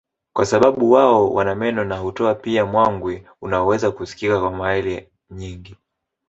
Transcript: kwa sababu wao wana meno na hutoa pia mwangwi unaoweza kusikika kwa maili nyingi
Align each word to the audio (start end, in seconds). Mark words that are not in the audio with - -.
kwa 0.35 0.45
sababu 0.45 0.91
wao 0.91 1.33
wana 1.33 1.55
meno 1.55 1.83
na 1.83 1.97
hutoa 1.97 2.35
pia 2.35 2.65
mwangwi 2.65 3.27
unaoweza 3.41 3.91
kusikika 3.91 4.39
kwa 4.41 4.51
maili 4.51 5.07
nyingi 5.31 5.75